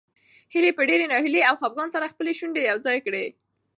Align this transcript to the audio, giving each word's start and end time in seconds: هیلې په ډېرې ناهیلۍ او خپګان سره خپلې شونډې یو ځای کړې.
هیلې 0.53 0.71
په 0.77 0.83
ډېرې 0.89 1.05
ناهیلۍ 1.11 1.41
او 1.49 1.55
خپګان 1.61 1.89
سره 1.95 2.11
خپلې 2.13 2.31
شونډې 2.39 2.61
یو 2.69 2.77
ځای 2.85 2.97
کړې. 3.05 3.25